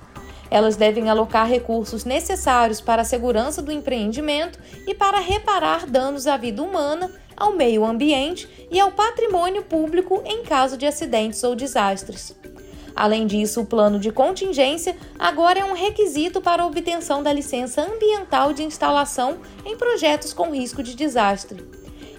Elas 0.50 0.74
devem 0.74 1.10
alocar 1.10 1.46
recursos 1.46 2.06
necessários 2.06 2.80
para 2.80 3.02
a 3.02 3.04
segurança 3.04 3.60
do 3.60 3.70
empreendimento 3.70 4.58
e 4.88 4.94
para 4.94 5.20
reparar 5.20 5.84
danos 5.84 6.26
à 6.26 6.38
vida 6.38 6.62
humana, 6.62 7.12
ao 7.36 7.52
meio 7.52 7.84
ambiente 7.84 8.48
e 8.70 8.80
ao 8.80 8.90
patrimônio 8.90 9.62
público 9.62 10.22
em 10.24 10.44
caso 10.44 10.78
de 10.78 10.86
acidentes 10.86 11.44
ou 11.44 11.54
desastres. 11.54 12.34
Além 13.02 13.26
disso, 13.26 13.62
o 13.62 13.66
plano 13.66 13.98
de 13.98 14.12
contingência 14.12 14.94
agora 15.18 15.58
é 15.58 15.64
um 15.64 15.74
requisito 15.74 16.40
para 16.40 16.62
a 16.62 16.66
obtenção 16.66 17.20
da 17.20 17.32
licença 17.32 17.82
ambiental 17.82 18.52
de 18.52 18.62
instalação 18.62 19.38
em 19.66 19.76
projetos 19.76 20.32
com 20.32 20.52
risco 20.52 20.84
de 20.84 20.94
desastre. 20.94 21.66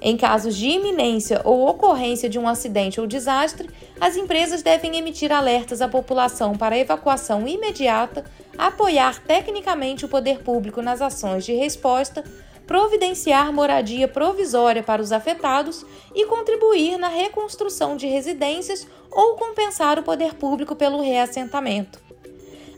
Em 0.02 0.18
casos 0.18 0.58
de 0.58 0.68
iminência 0.68 1.40
ou 1.46 1.70
ocorrência 1.70 2.28
de 2.28 2.38
um 2.38 2.50
acidente 2.50 3.00
ou 3.00 3.08
desastre, 3.08 3.70
as 3.98 4.18
empresas 4.18 4.62
devem 4.62 4.98
emitir 4.98 5.32
alertas 5.32 5.82
à 5.82 5.88
população 5.88 6.54
para 6.54 6.78
evacuação 6.78 7.48
imediata, 7.48 8.26
apoiar 8.58 9.24
tecnicamente 9.24 10.04
o 10.04 10.10
poder 10.10 10.40
público 10.40 10.82
nas 10.82 11.02
ações 11.02 11.46
de 11.46 11.54
resposta, 11.54 12.26
providenciar 12.68 13.52
moradia 13.54 14.08
provisória 14.08 14.84
para 14.84 15.02
os 15.02 15.12
afetados 15.12 15.86
e 16.14 16.26
contribuir 16.26 16.98
na 16.98 17.08
reconstrução 17.08 17.96
de 17.96 18.08
residências 18.08 18.88
ou 19.12 19.36
compensar 19.36 20.00
o 20.00 20.04
poder 20.04 20.34
público 20.34 20.76
pelo 20.76 21.02
reassentamento. 21.02 22.03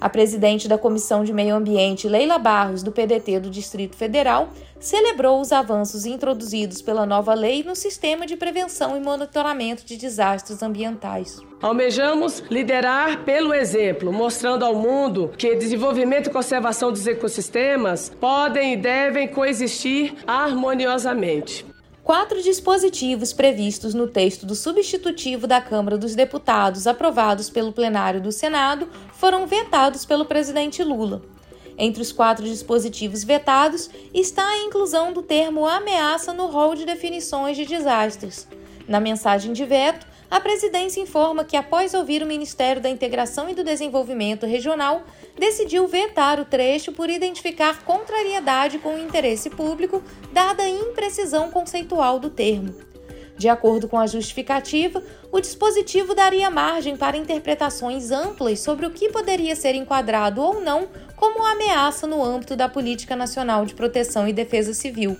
A 0.06 0.10
presidente 0.10 0.68
da 0.68 0.78
Comissão 0.78 1.24
de 1.24 1.34
Meio 1.34 1.56
Ambiente, 1.56 2.08
Leila 2.08 2.38
Barros, 2.38 2.84
do 2.84 2.92
PDT 2.92 3.40
do 3.40 3.50
Distrito 3.50 3.96
Federal, 3.96 4.50
celebrou 4.80 5.42
os 5.42 5.52
avanços 5.52 6.06
introduzidos 6.06 6.80
pela 6.80 7.08
nova 7.08 7.34
lei 7.34 7.64
no 7.64 7.76
sistema 7.76 8.28
de 8.28 8.36
prevenção 8.36 8.96
e 8.96 9.00
monitoramento 9.00 9.84
de 9.84 9.98
desastres 9.98 10.62
ambientais. 10.62 11.40
Almejamos 11.60 12.44
liderar 12.51 13.24
pelo 13.24 13.51
exemplo, 13.51 14.14
mostrando 14.14 14.64
ao 14.64 14.75
mundo 14.75 15.32
que 15.36 15.56
desenvolvimento 15.56 16.27
e 16.27 16.32
conservação 16.32 16.92
dos 16.92 17.08
ecossistemas 17.08 18.12
podem 18.22 18.74
e 18.74 18.77
devem 18.77 19.27
coexistir 19.27 20.14
harmoniosamente. 20.27 21.66
Quatro 22.05 22.39
dispositivos 22.44 23.33
previstos 23.33 23.96
no 23.96 24.05
texto 24.05 24.46
do 24.46 24.53
substitutivo 24.53 25.48
da 25.48 25.59
Câmara 25.59 25.98
dos 25.98 26.13
Deputados, 26.13 26.85
aprovados 26.85 27.50
pelo 27.50 27.74
plenário 27.74 28.22
do 28.22 28.31
Senado, 28.31 28.87
foram 29.13 29.48
vetados 29.48 30.05
pelo 30.05 30.24
presidente 30.24 30.83
Lula. 30.83 31.24
Entre 31.75 32.03
os 32.03 32.11
quatro 32.11 32.46
dispositivos 32.46 33.24
vetados 33.24 33.89
está 34.13 34.48
a 34.48 34.59
inclusão 34.65 35.13
do 35.13 35.24
termo 35.24 35.65
ameaça 35.65 36.31
no 36.31 36.46
rol 36.46 36.75
de 36.75 36.85
definições 36.85 37.57
de 37.57 37.65
desastres. 37.65 38.48
Na 38.87 39.00
mensagem 39.00 39.51
de 39.51 39.65
veto, 39.65 40.05
a 40.29 40.40
presidência 40.40 41.00
informa 41.00 41.44
que, 41.44 41.55
após 41.55 41.94
ouvir 41.94 42.24
o 42.24 42.25
Ministério 42.25 42.81
da 42.81 42.90
Integração 42.90 43.50
e 43.50 43.53
do 43.53 43.64
Desenvolvimento 43.64 44.46
Regional, 44.46 45.03
decidiu 45.38 45.88
vetar 45.88 46.40
o 46.40 46.46
trecho 46.46 46.92
por 46.92 47.09
identificar 47.09 47.83
contrariedade 47.83 48.79
com 48.79 48.96
o 48.96 49.00
interesse 49.00 49.50
público, 49.50 50.03
dada 50.33 50.64
a 50.64 50.70
imprecisão 50.70 51.51
conceitual 51.51 52.20
do 52.20 52.29
termo. 52.29 52.74
De 53.38 53.50
acordo 53.50 53.88
com 53.88 54.00
a 54.00 54.07
justificativa, 54.07 55.03
o 55.29 55.42
dispositivo 55.42 56.16
daria 56.16 56.50
margem 56.50 56.96
para 56.96 57.18
interpretações 57.18 58.09
amplas 58.09 58.61
sobre 58.61 58.85
o 58.85 58.92
que 58.92 59.09
poderia 59.09 59.55
ser 59.55 59.75
enquadrado 59.75 60.42
ou 60.42 60.61
não 60.61 60.88
como 61.18 61.46
ameaça 61.46 62.07
no 62.07 62.24
âmbito 62.24 62.55
da 62.55 62.70
Política 62.70 63.16
Nacional 63.16 63.66
de 63.66 63.75
Proteção 63.75 64.27
e 64.27 64.33
Defesa 64.33 64.74
Civil. 64.74 65.18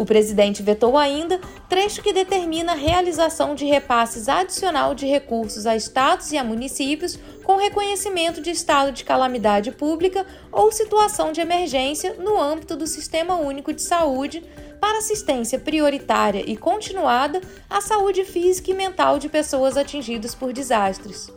O 0.00 0.04
presidente 0.06 0.62
vetou 0.62 0.96
ainda 0.96 1.38
trecho 1.68 2.00
que 2.00 2.10
determina 2.10 2.72
a 2.72 2.74
realização 2.74 3.54
de 3.54 3.66
repasses 3.66 4.30
adicional 4.30 4.94
de 4.94 5.04
recursos 5.04 5.66
a 5.66 5.76
estados 5.76 6.32
e 6.32 6.38
a 6.38 6.42
municípios 6.42 7.18
com 7.44 7.58
reconhecimento 7.58 8.40
de 8.40 8.48
estado 8.48 8.92
de 8.92 9.04
calamidade 9.04 9.70
pública 9.70 10.24
ou 10.50 10.72
situação 10.72 11.32
de 11.32 11.42
emergência 11.42 12.14
no 12.14 12.40
âmbito 12.40 12.76
do 12.76 12.86
Sistema 12.86 13.34
Único 13.34 13.74
de 13.74 13.82
Saúde 13.82 14.42
para 14.80 15.00
assistência 15.00 15.58
prioritária 15.58 16.44
e 16.46 16.56
continuada 16.56 17.38
à 17.68 17.82
saúde 17.82 18.24
física 18.24 18.70
e 18.70 18.74
mental 18.74 19.18
de 19.18 19.28
pessoas 19.28 19.76
atingidas 19.76 20.34
por 20.34 20.50
desastres. 20.50 21.30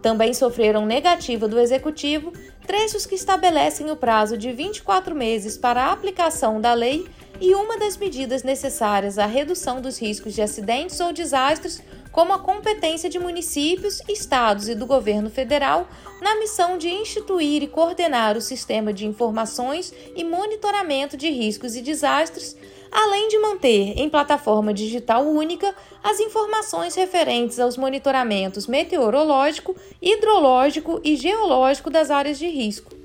Também 0.00 0.32
sofreram 0.32 0.86
negativa 0.86 1.48
do 1.48 1.58
Executivo 1.58 2.32
trechos 2.64 3.04
que 3.04 3.16
estabelecem 3.16 3.90
o 3.90 3.96
prazo 3.96 4.38
de 4.38 4.52
24 4.52 5.12
meses 5.12 5.58
para 5.58 5.86
a 5.86 5.92
aplicação 5.92 6.60
da 6.60 6.72
lei 6.72 7.04
e 7.40 7.54
uma 7.54 7.78
das 7.78 7.96
medidas 7.96 8.42
necessárias 8.42 9.18
à 9.18 9.26
redução 9.26 9.80
dos 9.80 9.98
riscos 9.98 10.34
de 10.34 10.42
acidentes 10.42 10.98
ou 11.00 11.12
desastres, 11.12 11.82
como 12.10 12.32
a 12.32 12.38
competência 12.38 13.10
de 13.10 13.18
municípios, 13.18 14.00
estados 14.08 14.68
e 14.68 14.74
do 14.74 14.86
governo 14.86 15.28
federal 15.28 15.86
na 16.20 16.36
missão 16.36 16.78
de 16.78 16.88
instituir 16.88 17.62
e 17.62 17.68
coordenar 17.68 18.36
o 18.36 18.40
sistema 18.40 18.92
de 18.92 19.06
informações 19.06 19.92
e 20.14 20.24
monitoramento 20.24 21.16
de 21.16 21.28
riscos 21.28 21.76
e 21.76 21.82
desastres, 21.82 22.56
além 22.90 23.28
de 23.28 23.38
manter 23.38 23.98
em 23.98 24.08
plataforma 24.08 24.72
digital 24.72 25.26
única 25.26 25.74
as 26.02 26.18
informações 26.18 26.94
referentes 26.94 27.60
aos 27.60 27.76
monitoramentos 27.76 28.66
meteorológico, 28.66 29.76
hidrológico 30.00 31.00
e 31.04 31.16
geológico 31.16 31.90
das 31.90 32.10
áreas 32.10 32.38
de 32.38 32.48
risco 32.48 32.95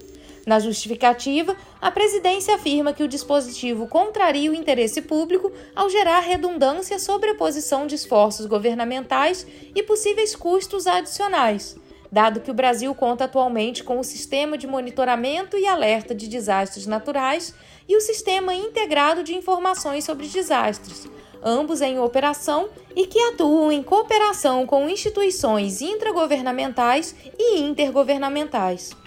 na 0.46 0.60
justificativa, 0.60 1.56
a 1.80 1.92
presidência 1.92 2.56
afirma 2.56 2.94
que 2.94 3.04
o 3.04 3.08
dispositivo 3.08 3.88
contraria 3.88 4.52
o 4.52 4.56
interesse 4.56 5.02
público 5.02 5.52
ao 5.76 5.90
gerar 5.90 6.20
redundância, 6.20 6.98
sobreposição 6.98 7.86
de 7.86 7.96
esforços 7.96 8.46
governamentais 8.46 9.46
e 9.76 9.84
possíveis 9.84 10.36
custos 10.36 10.88
adicionais, 10.88 11.78
dado 12.12 12.40
que 12.40 12.50
o 12.50 12.56
Brasil 12.56 12.94
conta 12.96 13.26
atualmente 13.26 13.84
com 13.84 14.00
o 14.00 14.04
Sistema 14.04 14.58
de 14.58 14.66
Monitoramento 14.66 15.58
e 15.58 15.68
Alerta 15.68 16.16
de 16.16 16.28
Desastres 16.28 16.88
Naturais 16.88 17.54
e 17.88 17.96
o 17.96 18.02
Sistema 18.02 18.54
Integrado 18.54 19.24
de 19.24 19.36
Informações 19.36 20.04
sobre 20.04 20.28
Desastres, 20.28 21.08
ambos 21.44 21.82
em 21.82 22.00
operação 22.00 22.70
e 22.96 23.06
que 23.06 23.20
atuam 23.20 23.72
em 23.72 23.84
cooperação 23.84 24.66
com 24.66 24.90
instituições 24.90 25.82
intragovernamentais 25.82 27.16
e 27.38 27.60
intergovernamentais. 27.60 29.01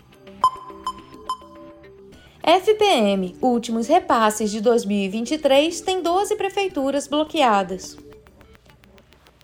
FPM, 2.46 3.34
últimos 3.40 3.86
repasses 3.86 4.50
de 4.50 4.60
2023, 4.60 5.80
tem 5.80 6.02
12 6.02 6.36
prefeituras 6.36 7.06
bloqueadas. 7.06 7.96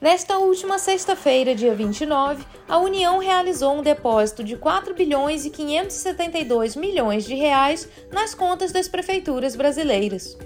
Nesta 0.02 0.36
última 0.36 0.78
sexta-feira, 0.78 1.54
dia 1.54 1.74
29, 1.74 2.44
a 2.68 2.76
União 2.76 3.16
realizou 3.16 3.78
um 3.78 3.82
depósito 3.82 4.44
de 4.44 4.54
4 4.54 4.92
bilhões 4.94 5.46
e 5.46 5.50
572 5.50 6.76
milhões 6.76 7.24
de 7.24 7.34
reais 7.34 7.88
nas 8.12 8.34
contas 8.34 8.70
das 8.70 8.86
prefeituras 8.86 9.56
brasileiras. 9.56 10.36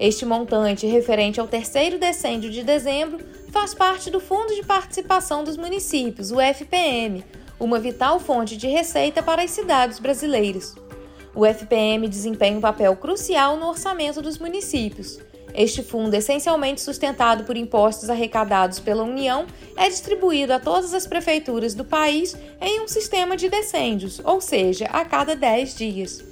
Este 0.00 0.24
montante, 0.24 0.86
referente 0.86 1.38
ao 1.38 1.46
terceiro 1.46 1.98
decêndio 1.98 2.48
de 2.48 2.62
dezembro, 2.62 3.22
faz 3.52 3.74
parte 3.74 4.08
do 4.10 4.18
Fundo 4.18 4.54
de 4.54 4.64
Participação 4.64 5.44
dos 5.44 5.58
Municípios, 5.58 6.32
o 6.32 6.40
FPM, 6.40 7.22
uma 7.60 7.78
vital 7.78 8.18
fonte 8.18 8.56
de 8.56 8.66
receita 8.66 9.22
para 9.22 9.42
as 9.42 9.50
cidades 9.50 9.98
brasileiras. 9.98 10.87
O 11.34 11.46
FPM 11.46 12.08
desempenha 12.08 12.58
um 12.58 12.60
papel 12.60 12.96
crucial 12.96 13.56
no 13.56 13.68
orçamento 13.68 14.20
dos 14.20 14.38
municípios. 14.38 15.18
Este 15.54 15.82
fundo, 15.82 16.14
essencialmente 16.14 16.80
sustentado 16.80 17.44
por 17.44 17.56
impostos 17.56 18.10
arrecadados 18.10 18.78
pela 18.78 19.02
União, 19.02 19.46
é 19.76 19.88
distribuído 19.88 20.52
a 20.52 20.60
todas 20.60 20.94
as 20.94 21.06
prefeituras 21.06 21.74
do 21.74 21.84
país 21.84 22.36
em 22.60 22.80
um 22.80 22.88
sistema 22.88 23.36
de 23.36 23.48
decêndios, 23.48 24.20
ou 24.24 24.40
seja, 24.40 24.86
a 24.86 25.04
cada 25.04 25.34
10 25.34 25.74
dias. 25.74 26.24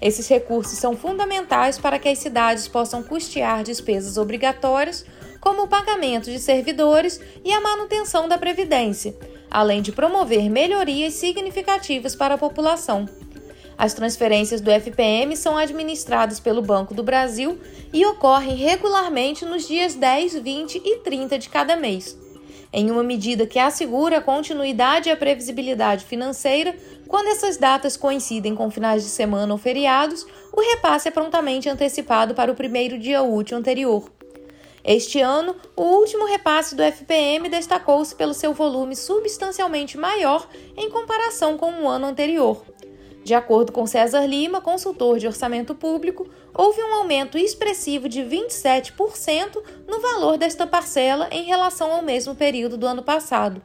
Esses 0.00 0.28
recursos 0.28 0.78
são 0.78 0.96
fundamentais 0.96 1.78
para 1.78 1.98
que 1.98 2.08
as 2.08 2.18
cidades 2.18 2.68
possam 2.68 3.02
custear 3.02 3.62
despesas 3.62 4.16
obrigatórias, 4.16 5.04
como 5.40 5.62
o 5.62 5.68
pagamento 5.68 6.30
de 6.30 6.38
servidores 6.38 7.20
e 7.44 7.52
a 7.52 7.60
manutenção 7.60 8.28
da 8.28 8.38
Previdência, 8.38 9.14
além 9.50 9.82
de 9.82 9.92
promover 9.92 10.50
melhorias 10.50 11.14
significativas 11.14 12.16
para 12.16 12.34
a 12.34 12.38
população. 12.38 13.08
As 13.76 13.92
transferências 13.92 14.60
do 14.60 14.70
FPM 14.70 15.36
são 15.36 15.56
administradas 15.56 16.38
pelo 16.38 16.62
Banco 16.62 16.94
do 16.94 17.02
Brasil 17.02 17.58
e 17.92 18.06
ocorrem 18.06 18.54
regularmente 18.54 19.44
nos 19.44 19.66
dias 19.66 19.94
10, 19.94 20.38
20 20.38 20.82
e 20.84 20.96
30 20.98 21.38
de 21.38 21.48
cada 21.48 21.76
mês. 21.76 22.16
Em 22.72 22.90
uma 22.90 23.04
medida 23.04 23.46
que 23.46 23.58
assegura 23.58 24.18
a 24.18 24.20
continuidade 24.20 25.08
e 25.08 25.12
a 25.12 25.16
previsibilidade 25.16 26.04
financeira, 26.04 26.74
quando 27.06 27.28
essas 27.28 27.56
datas 27.56 27.96
coincidem 27.96 28.54
com 28.54 28.70
finais 28.70 29.04
de 29.04 29.10
semana 29.10 29.52
ou 29.52 29.58
feriados, 29.58 30.26
o 30.52 30.60
repasse 30.60 31.06
é 31.06 31.10
prontamente 31.10 31.68
antecipado 31.68 32.34
para 32.34 32.50
o 32.50 32.54
primeiro 32.56 32.98
dia 32.98 33.22
útil 33.22 33.58
anterior. 33.58 34.10
Este 34.84 35.20
ano, 35.20 35.56
o 35.76 35.82
último 35.82 36.26
repasse 36.26 36.74
do 36.74 36.82
FPM 36.82 37.48
destacou-se 37.48 38.14
pelo 38.14 38.34
seu 38.34 38.52
volume 38.52 38.94
substancialmente 38.94 39.96
maior 39.96 40.46
em 40.76 40.90
comparação 40.90 41.56
com 41.56 41.72
o 41.84 41.88
ano 41.88 42.06
anterior. 42.06 42.62
De 43.24 43.32
acordo 43.32 43.72
com 43.72 43.86
César 43.86 44.26
Lima, 44.26 44.60
consultor 44.60 45.18
de 45.18 45.26
orçamento 45.26 45.74
público, 45.74 46.28
houve 46.52 46.82
um 46.82 46.94
aumento 46.96 47.38
expressivo 47.38 48.06
de 48.06 48.20
27% 48.20 49.62
no 49.88 49.98
valor 49.98 50.36
desta 50.36 50.66
parcela 50.66 51.28
em 51.32 51.44
relação 51.44 51.90
ao 51.90 52.02
mesmo 52.02 52.34
período 52.34 52.76
do 52.76 52.86
ano 52.86 53.02
passado. 53.02 53.62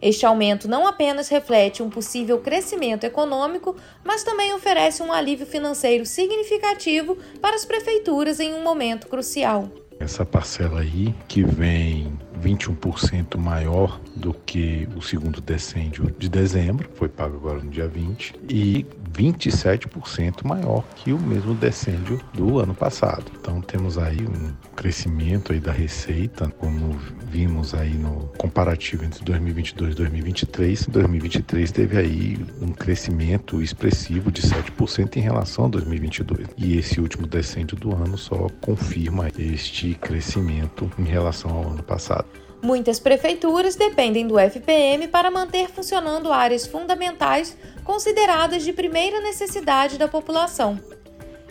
Este 0.00 0.24
aumento 0.24 0.66
não 0.66 0.86
apenas 0.86 1.28
reflete 1.28 1.82
um 1.82 1.90
possível 1.90 2.40
crescimento 2.40 3.04
econômico, 3.04 3.76
mas 4.02 4.24
também 4.24 4.54
oferece 4.54 5.02
um 5.02 5.12
alívio 5.12 5.46
financeiro 5.46 6.06
significativo 6.06 7.18
para 7.42 7.56
as 7.56 7.66
prefeituras 7.66 8.40
em 8.40 8.54
um 8.54 8.62
momento 8.62 9.06
crucial. 9.06 9.68
Essa 10.00 10.24
parcela 10.24 10.80
aí, 10.80 11.14
que 11.28 11.42
vem 11.42 12.18
21% 12.44 13.38
maior 13.38 13.98
do 14.14 14.34
que 14.34 14.86
o 14.94 15.00
segundo 15.00 15.40
decêndio 15.40 16.14
de 16.18 16.28
dezembro, 16.28 16.90
foi 16.94 17.08
pago 17.08 17.36
agora 17.36 17.60
no 17.60 17.70
dia 17.70 17.88
20, 17.88 18.34
e 18.48 18.86
27% 19.14 20.44
maior 20.44 20.84
que 20.96 21.12
o 21.12 21.18
mesmo 21.18 21.54
decêndio 21.54 22.20
do 22.32 22.58
ano 22.58 22.74
passado. 22.74 23.24
Então 23.40 23.60
temos 23.60 23.96
aí 23.96 24.20
um 24.26 24.52
crescimento 24.74 25.52
aí 25.52 25.60
da 25.60 25.72
receita, 25.72 26.48
como 26.58 26.98
vimos 27.30 27.74
aí 27.74 27.94
no 27.94 28.28
comparativo 28.36 29.04
entre 29.04 29.24
2022 29.24 29.92
e 29.92 29.96
2023. 29.96 30.86
2023 30.86 31.72
teve 31.72 31.96
aí 31.96 32.46
um 32.60 32.72
crescimento 32.72 33.62
expressivo 33.62 34.30
de 34.30 34.42
7% 34.42 35.16
em 35.16 35.20
relação 35.20 35.66
a 35.66 35.68
2022. 35.68 36.48
E 36.56 36.76
esse 36.76 37.00
último 37.00 37.26
decêndio 37.26 37.76
do 37.76 37.94
ano 37.94 38.18
só 38.18 38.48
confirma 38.60 39.28
este 39.38 39.94
crescimento 39.94 40.90
em 40.98 41.04
relação 41.04 41.50
ao 41.50 41.70
ano 41.70 41.82
passado. 41.82 42.43
Muitas 42.64 42.98
prefeituras 42.98 43.76
dependem 43.76 44.26
do 44.26 44.38
FPM 44.38 45.06
para 45.08 45.30
manter 45.30 45.68
funcionando 45.68 46.32
áreas 46.32 46.66
fundamentais 46.66 47.54
consideradas 47.84 48.62
de 48.62 48.72
primeira 48.72 49.20
necessidade 49.20 49.98
da 49.98 50.08
população. 50.08 50.80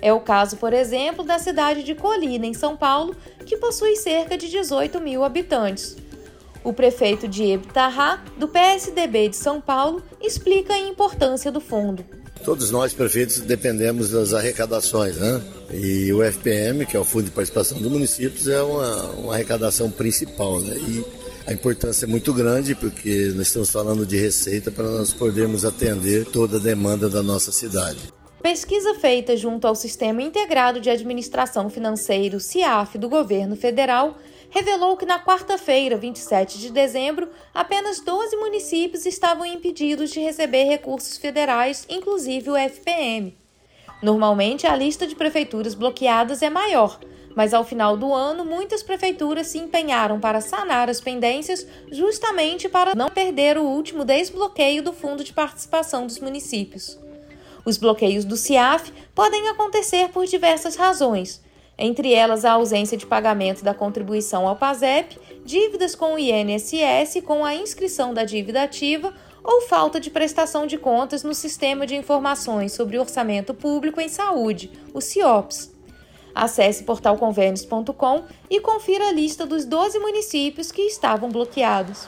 É 0.01 0.11
o 0.11 0.19
caso, 0.19 0.57
por 0.57 0.73
exemplo, 0.73 1.23
da 1.23 1.37
cidade 1.37 1.83
de 1.83 1.93
Colina, 1.93 2.47
em 2.47 2.53
São 2.55 2.75
Paulo, 2.75 3.15
que 3.45 3.57
possui 3.57 3.95
cerca 3.95 4.35
de 4.35 4.49
18 4.49 4.99
mil 4.99 5.23
habitantes. 5.23 5.95
O 6.63 6.73
prefeito 6.73 7.27
Diego 7.27 7.67
Tarrá, 7.71 8.19
do 8.35 8.47
PSDB 8.47 9.29
de 9.29 9.35
São 9.35 9.61
Paulo, 9.61 10.01
explica 10.19 10.73
a 10.73 10.79
importância 10.79 11.51
do 11.51 11.61
fundo. 11.61 12.03
Todos 12.43 12.71
nós, 12.71 12.93
prefeitos, 12.93 13.39
dependemos 13.39 14.09
das 14.09 14.33
arrecadações, 14.33 15.17
né? 15.17 15.41
E 15.71 16.11
o 16.11 16.21
FPM, 16.21 16.85
que 16.85 16.97
é 16.97 16.99
o 16.99 17.05
Fundo 17.05 17.25
de 17.25 17.31
Participação 17.31 17.79
dos 17.79 17.89
Municípios, 17.89 18.47
é 18.47 18.61
uma, 18.61 19.03
uma 19.11 19.33
arrecadação 19.33 19.89
principal, 19.89 20.59
né? 20.59 20.75
E 20.77 21.05
a 21.47 21.53
importância 21.53 22.05
é 22.05 22.07
muito 22.07 22.33
grande 22.33 22.75
porque 22.75 23.31
nós 23.35 23.47
estamos 23.47 23.71
falando 23.71 24.05
de 24.05 24.17
receita 24.17 24.71
para 24.71 24.83
nós 24.85 25.13
podermos 25.13 25.63
atender 25.63 26.25
toda 26.25 26.57
a 26.57 26.59
demanda 26.59 27.09
da 27.09 27.23
nossa 27.23 27.51
cidade. 27.51 27.99
Pesquisa 28.41 28.93
feita 28.95 29.37
junto 29.37 29.65
ao 29.65 29.73
Sistema 29.73 30.21
Integrado 30.21 30.81
de 30.81 30.89
Administração 30.89 31.69
Financeiro, 31.69 32.41
CIAF, 32.41 32.97
do 32.97 33.07
governo 33.07 33.55
federal, 33.55 34.17
revelou 34.53 34.95
que 34.95 35.03
na 35.03 35.19
quarta-feira, 35.19 35.97
27 35.97 36.59
de 36.59 36.69
dezembro, 36.69 37.27
apenas 37.51 37.99
12 37.99 38.35
municípios 38.35 39.03
estavam 39.03 39.43
impedidos 39.43 40.11
de 40.11 40.19
receber 40.19 40.65
recursos 40.65 41.17
federais, 41.17 41.87
inclusive 41.89 42.51
o 42.51 42.55
FPM. 42.55 43.35
Normalmente, 43.99 44.67
a 44.67 44.75
lista 44.75 45.07
de 45.07 45.15
prefeituras 45.15 45.73
bloqueadas 45.73 46.43
é 46.43 46.51
maior, 46.51 46.99
mas 47.35 47.51
ao 47.51 47.65
final 47.65 47.97
do 47.97 48.13
ano, 48.13 48.45
muitas 48.45 48.83
prefeituras 48.83 49.47
se 49.47 49.57
empenharam 49.57 50.19
para 50.19 50.39
sanar 50.39 50.87
as 50.87 51.01
pendências 51.01 51.65
justamente 51.91 52.69
para 52.69 52.93
não 52.93 53.09
perder 53.09 53.57
o 53.57 53.63
último 53.63 54.05
desbloqueio 54.05 54.83
do 54.83 54.93
Fundo 54.93 55.23
de 55.23 55.33
Participação 55.33 56.05
dos 56.05 56.19
Municípios. 56.19 56.99
Os 57.65 57.77
bloqueios 57.77 58.23
do 58.23 58.37
CIAF 58.37 58.93
podem 59.15 59.49
acontecer 59.49 60.09
por 60.09 60.27
diversas 60.27 60.75
razões, 60.75 61.41
entre 61.77 62.13
elas 62.13 62.45
a 62.45 62.53
ausência 62.53 62.97
de 62.97 63.05
pagamento 63.05 63.63
da 63.63 63.73
contribuição 63.73 64.47
ao 64.47 64.55
PASEP, 64.55 65.19
dívidas 65.45 65.95
com 65.95 66.13
o 66.13 66.19
INSS 66.19 67.21
com 67.25 67.43
a 67.43 67.55
inscrição 67.55 68.13
da 68.13 68.23
dívida 68.23 68.63
ativa 68.63 69.13
ou 69.43 69.61
falta 69.61 69.99
de 69.99 70.09
prestação 70.09 70.65
de 70.65 70.77
contas 70.77 71.23
no 71.23 71.33
Sistema 71.33 71.85
de 71.85 71.95
Informações 71.95 72.71
sobre 72.71 72.97
Orçamento 72.97 73.53
Público 73.53 73.99
em 73.99 74.07
Saúde, 74.07 74.71
o 74.93 75.01
CIOPS. 75.01 75.73
Acesse 76.33 76.83
portalconvênios.com 76.83 78.23
e 78.49 78.59
confira 78.59 79.09
a 79.09 79.11
lista 79.11 79.45
dos 79.45 79.65
12 79.65 79.99
municípios 79.99 80.71
que 80.71 80.81
estavam 80.83 81.29
bloqueados. 81.29 82.07